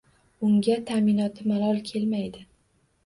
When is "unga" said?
0.47-0.77